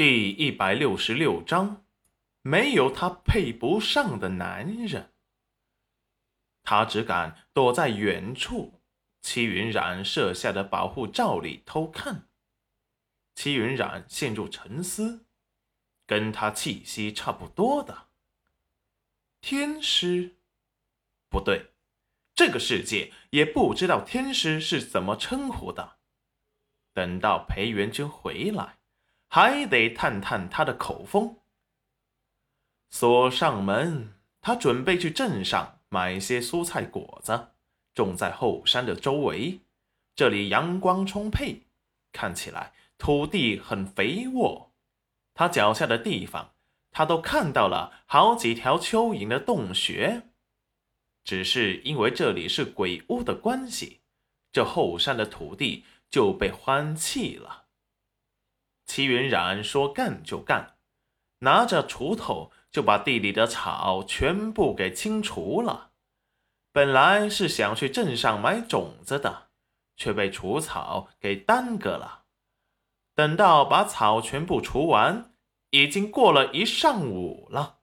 [0.00, 1.84] 第一百六十六章，
[2.40, 5.12] 没有他配不上的男人。
[6.62, 8.80] 他只敢躲在远处，
[9.20, 12.30] 戚云染设下的保护罩里偷看。
[13.34, 15.26] 戚云染陷入沉思，
[16.06, 18.08] 跟他气息差不多的
[19.42, 20.36] 天师，
[21.28, 21.72] 不对，
[22.34, 25.98] 这个世界也不知道天师是怎么称呼的。
[26.94, 28.79] 等到裴元君回来。
[29.32, 31.36] 还得探探他的口风。
[32.90, 37.50] 锁上门，他准备去镇上买些蔬菜果子，
[37.94, 39.60] 种在后山的周围。
[40.16, 41.62] 这里阳光充沛，
[42.12, 44.72] 看起来土地很肥沃。
[45.32, 46.54] 他脚下的地方，
[46.90, 50.22] 他都看到了好几条蚯蚓的洞穴。
[51.22, 54.00] 只是因为这里是鬼屋的关系，
[54.50, 57.66] 这后山的土地就被荒弃了。
[58.90, 60.76] 齐云染说：“干就干，
[61.38, 65.92] 拿着锄头就把地里的草全部给清除了。
[66.72, 69.50] 本来是想去镇上买种子的，
[69.96, 72.24] 却被除草给耽搁了。
[73.14, 75.34] 等到把草全部除完，
[75.70, 77.78] 已经过了一上午了。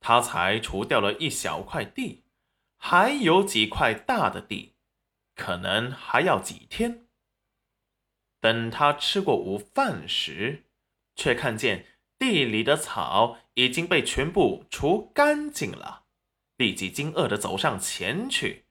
[0.00, 2.24] 他才除掉了一小块地，
[2.78, 4.76] 还有几块大的地，
[5.34, 7.04] 可能还要几天。”
[8.40, 10.64] 等他吃过午饭时，
[11.16, 11.86] 却看见
[12.18, 16.04] 地里的草已经被全部除干净了，
[16.56, 18.66] 立即惊愕地走上前去，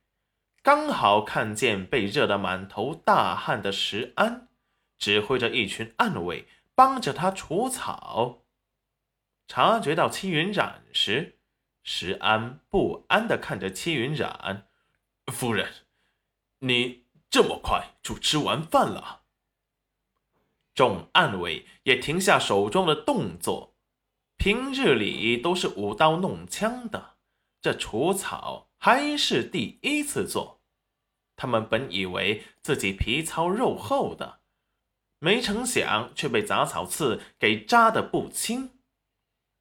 [0.62, 4.50] 刚好看见被热得满头大汗的石安，
[4.98, 8.44] 指挥着一群暗卫帮着他除草。
[9.48, 11.40] 察觉到戚云染时，
[11.84, 14.68] 石安不安地看着戚云染
[15.32, 15.70] ：“夫人，
[16.60, 19.24] 你这么快就吃完饭了？”
[20.78, 23.76] 众暗卫也停下手中的动作，
[24.38, 27.16] 平日里都是舞刀弄枪的，
[27.60, 30.62] 这除草还是第一次做。
[31.36, 34.42] 他们本以为自己皮糙肉厚的，
[35.18, 38.70] 没成想却被杂草刺给扎得不轻。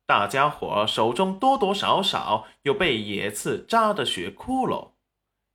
[0.04, 4.90] 大家伙手中多多少少有被野刺扎的血窟窿，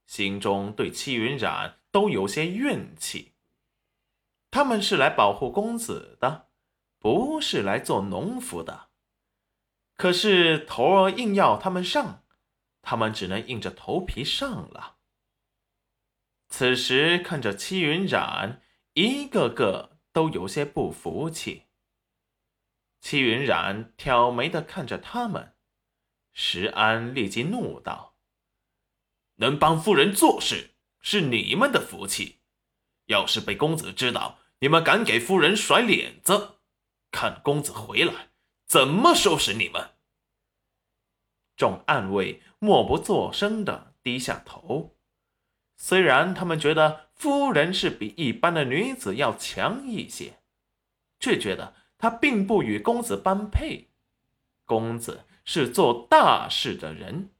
[0.08, 3.31] 心中对戚云染都有些怨气。
[4.52, 6.50] 他们是来保护公子的，
[6.98, 8.90] 不是来做农夫的。
[9.94, 12.22] 可是头儿硬要他们上，
[12.82, 14.98] 他们只能硬着头皮上了。
[16.50, 18.60] 此时看着戚云染，
[18.92, 21.68] 一个个都有些不服气。
[23.00, 25.54] 戚云染挑眉的看着他们，
[26.34, 28.16] 石安立即怒道
[29.36, 32.42] ：“能帮夫人做事，是你们的福气。
[33.06, 36.58] 要是被公子知道，”你们敢给夫人甩脸子？
[37.10, 38.28] 看公子回来
[38.64, 39.90] 怎么收拾你们！
[41.56, 44.94] 众暗卫默不作声的低下头，
[45.76, 50.38] 虽然他们觉得夫人是比一般的女子要强一些，
[51.18, 53.88] 却觉得她并不与公子般配。
[54.64, 57.30] 公子是做大事的人，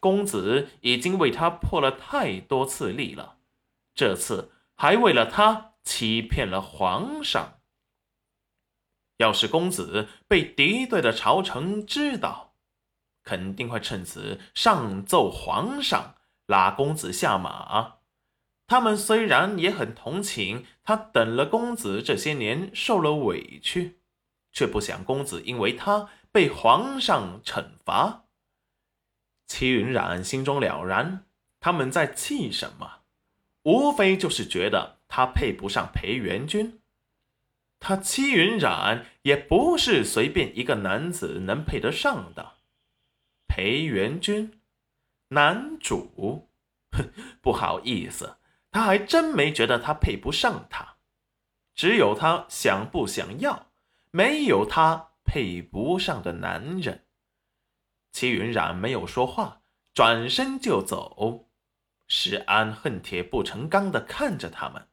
[0.00, 3.36] 公子已经为他破了太多次例了，
[3.94, 5.73] 这次还为了他。
[5.84, 7.60] 欺骗了皇上。
[9.18, 12.54] 要是公子被敌对的朝臣知道，
[13.22, 17.98] 肯定会趁此上奏皇上，拉公子下马。
[18.66, 24.00] 他们虽然也很同情他，等了公子这些年受了委屈，
[24.52, 28.24] 却不想公子因为他被皇上惩罚。
[29.46, 31.26] 齐云染心中了然，
[31.60, 33.02] 他们在气什么？
[33.62, 34.98] 无非就是觉得。
[35.08, 36.80] 他配不上裴元君，
[37.78, 42.54] 他戚云染也不是随便一个男子能配得上的。
[43.46, 44.60] 裴元君，
[45.28, 46.48] 男主，
[46.90, 47.10] 哼，
[47.40, 48.38] 不好意思，
[48.70, 50.96] 他还真没觉得他配不上他，
[51.74, 53.70] 只有他想不想要，
[54.10, 57.04] 没有他配不上的男人。
[58.10, 59.62] 戚云染没有说话，
[59.92, 61.48] 转身就走。
[62.06, 64.88] 石安恨铁不成钢的看着他们。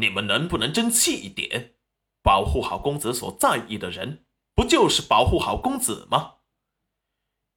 [0.00, 1.74] 你们能不能争气一点？
[2.22, 6.36] 保护好公子所在意的人，不就是保护好公子吗？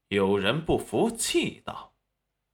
[0.07, 1.95] 有人不服气道：“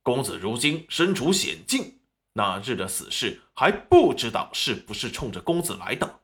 [0.01, 2.01] 公子如今身处险境，
[2.33, 6.21] 那日的死事还不知道是不是冲着公子来的。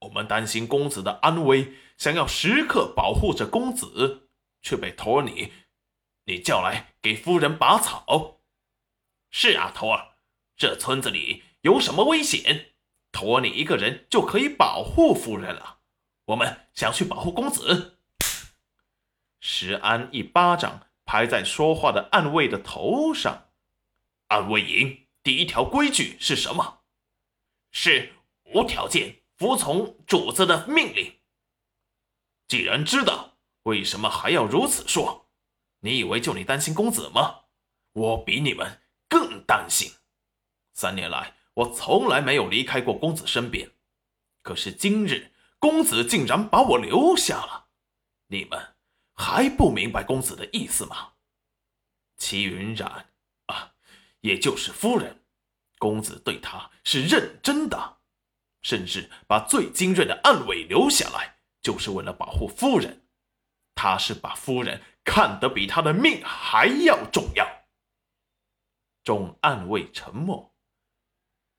[0.00, 4.28] 我们担心公子的安危，想要时刻保护着公子，
[4.62, 5.52] 却被托儿你，
[6.26, 8.42] 你叫来给夫人拔草。
[9.30, 10.18] 是啊，头儿，
[10.56, 12.74] 这村子里有什么危险？”
[13.16, 15.78] 托你一个人就可以保护夫人了。
[16.26, 17.98] 我们想去保护公子。
[19.40, 23.48] 石安一巴掌拍在说话的暗卫的头上。
[24.26, 26.82] 暗卫营第一条规矩是什么？
[27.70, 28.12] 是
[28.52, 31.16] 无条件服从主子的命令。
[32.46, 35.30] 既然知道，为什么还要如此说？
[35.80, 37.44] 你以为就你担心公子吗？
[37.92, 39.90] 我比你们更担心。
[40.74, 43.72] 三年来，我从来没有离开过公子身边，
[44.42, 47.68] 可是今日公子竟然把我留下了。
[48.26, 48.76] 你们
[49.14, 51.14] 还不明白公子的意思吗？
[52.18, 53.10] 齐云染
[53.46, 53.74] 啊，
[54.20, 55.24] 也就是夫人，
[55.78, 57.98] 公子对她是认真的，
[58.60, 63.04] 甚至把最精锐的暗卫留下来，就是为了保护夫人。
[63.74, 67.46] 他是把夫人看得比他的命还要重要。
[69.04, 70.55] 众暗卫沉默。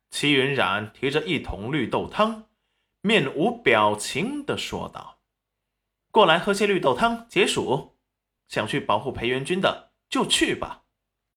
[0.10, 2.46] 齐云冉提着一桶绿豆汤，
[3.02, 5.20] 面无表情的说道
[6.12, 7.98] ：“过来喝些绿豆汤解暑。
[8.48, 10.86] 想去保护裴元君的就去吧。”